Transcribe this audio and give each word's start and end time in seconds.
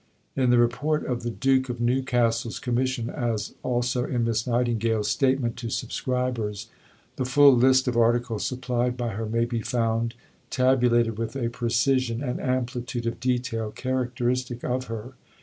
"In 0.43 0.49
the 0.49 0.57
Report 0.57 1.05
of 1.05 1.21
the 1.21 1.29
Duke 1.29 1.69
of 1.69 1.79
Newcastle's 1.79 2.57
Commission, 2.57 3.07
as 3.07 3.53
also 3.61 4.03
in 4.03 4.23
Miss 4.23 4.47
Nightingale's 4.47 5.07
Statement 5.11 5.55
to 5.57 5.69
Subscribers, 5.69 6.69
the 7.17 7.23
full 7.23 7.55
list 7.55 7.87
of 7.87 7.95
articles 7.95 8.43
supplied 8.43 8.97
by 8.97 9.09
her 9.09 9.27
may 9.27 9.45
be 9.45 9.61
found, 9.61 10.15
tabulated 10.49 11.19
with 11.19 11.35
a 11.35 11.49
precision 11.49 12.23
and 12.23 12.39
amplitude 12.41 13.05
of 13.05 13.19
detail 13.19 13.69
characteristic 13.69 14.63
of 14.65 14.85
her. 14.85 15.13